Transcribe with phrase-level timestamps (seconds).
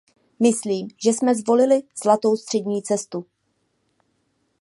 [0.39, 3.25] Myslím, že jsme zvolili zlatou střední cestu.